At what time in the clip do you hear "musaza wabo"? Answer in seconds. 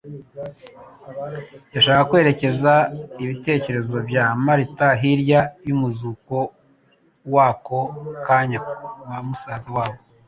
9.27-9.99